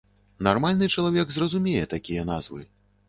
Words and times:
Нармальны 0.47 0.87
чалавек 0.95 1.33
зразумее 1.35 1.83
такія 1.95 2.25
назвы. 2.31 2.61